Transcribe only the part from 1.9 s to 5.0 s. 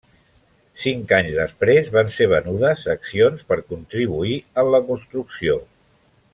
van ser venudes accions per contribuir en la